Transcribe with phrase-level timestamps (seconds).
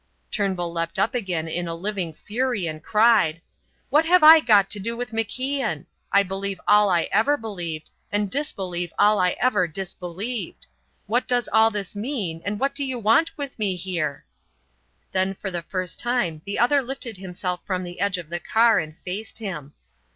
[0.31, 3.39] Turnbull leapt up again in a living fury and cried:
[3.91, 5.85] "What have I got to do with MacIan?
[6.11, 10.65] I believe all I ever believed, and disbelieve all I ever disbelieved.
[11.05, 14.25] What does all this mean, and what do you want with me here?"
[15.11, 18.79] Then for the first time the other lifted himself from the edge of the car
[18.79, 19.75] and faced him.